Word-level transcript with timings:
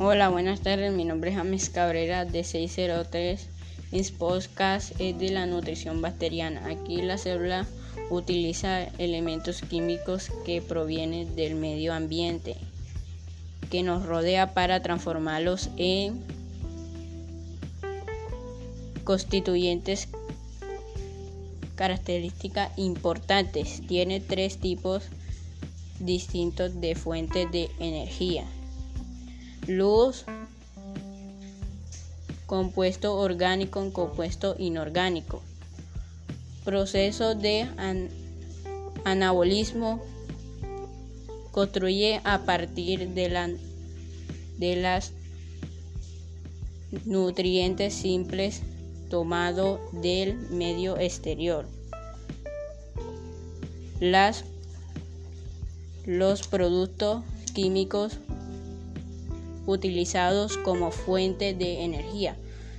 Hola, 0.00 0.30
buenas 0.30 0.62
tardes. 0.62 0.92
Mi 0.92 1.04
nombre 1.04 1.30
es 1.30 1.36
James 1.36 1.70
Cabrera 1.70 2.24
de 2.24 2.42
603. 2.42 3.48
Mis 3.92 4.10
podcast 4.10 5.00
es 5.00 5.16
de 5.16 5.28
la 5.28 5.46
nutrición 5.46 6.02
bacteriana. 6.02 6.66
Aquí 6.66 7.02
la 7.02 7.18
célula 7.18 7.66
utiliza 8.10 8.84
elementos 8.98 9.62
químicos 9.62 10.30
que 10.44 10.60
provienen 10.60 11.36
del 11.36 11.54
medio 11.54 11.94
ambiente 11.94 12.56
que 13.70 13.84
nos 13.84 14.04
rodea 14.04 14.54
para 14.54 14.82
transformarlos 14.82 15.70
en 15.76 16.20
constituyentes 19.04 20.08
características 21.82 22.70
importantes. 22.78 23.82
Tiene 23.88 24.20
tres 24.20 24.58
tipos 24.58 25.02
distintos 25.98 26.80
de 26.80 26.94
fuentes 26.94 27.50
de 27.50 27.70
energía. 27.80 28.44
Luz, 29.66 30.24
compuesto 32.46 33.16
orgánico, 33.18 33.92
compuesto 33.92 34.54
inorgánico. 34.60 35.42
Proceso 36.64 37.34
de 37.34 37.66
anabolismo 39.04 40.00
construye 41.50 42.20
a 42.22 42.44
partir 42.44 43.08
de, 43.08 43.28
la, 43.28 43.50
de 44.56 44.76
las 44.76 45.10
nutrientes 47.06 47.92
simples 47.92 48.62
tomado 49.10 49.80
del 49.92 50.38
medio 50.50 50.96
exterior. 50.96 51.66
Las, 54.02 54.44
los 56.06 56.48
productos 56.48 57.22
químicos 57.54 58.18
utilizados 59.64 60.56
como 60.58 60.90
fuente 60.90 61.54
de 61.54 61.84
energía 61.84 62.36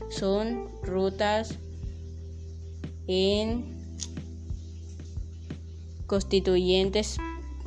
son 0.10 0.68
rutas 0.82 1.56
en 3.08 3.64
constituyentes 6.08 7.16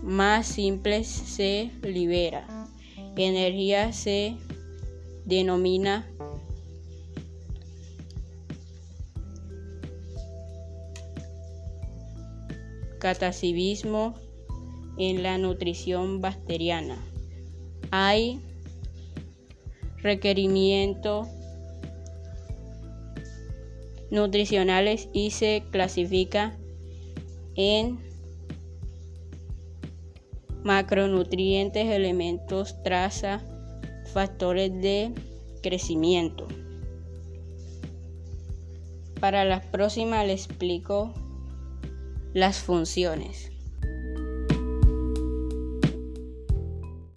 más 0.03 0.47
simples 0.47 1.07
se 1.09 1.71
libera. 1.81 2.69
Energía 3.17 3.95
se 3.95 4.37
denomina 5.25 6.07
catacibismo 13.07 14.15
en 14.99 15.23
la 15.23 15.39
nutrición 15.39 16.21
bacteriana. 16.21 16.99
Hay 17.93 18.41
requerimientos 19.99 21.29
nutricionales 24.11 25.09
y 25.13 25.31
se 25.31 25.63
clasifica 25.71 26.57
en 27.55 28.01
macronutrientes, 30.65 31.87
elementos, 31.87 32.83
traza, 32.83 33.41
factores 34.13 34.73
de 34.83 35.13
crecimiento. 35.63 36.49
Para 39.21 39.45
la 39.45 39.61
próxima 39.71 40.25
les 40.25 40.47
explico 40.47 41.15
las 42.37 42.59
funciones. 42.59 43.51